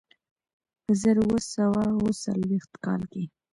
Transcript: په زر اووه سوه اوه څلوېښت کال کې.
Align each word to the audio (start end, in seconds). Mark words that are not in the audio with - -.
په 0.83 0.91
زر 1.01 1.15
اووه 1.23 1.39
سوه 1.53 1.81
اوه 1.93 2.11
څلوېښت 2.23 2.71
کال 2.85 3.01
کې. 3.11 3.23